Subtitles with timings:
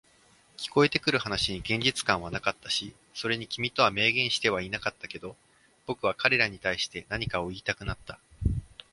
[0.57, 5.35] 聞こえてくる話に現実感はなかったし、それに君とは明言してはいなかったけど、
[5.85, 8.17] 僕は彼らに対して何かを言いたくなった。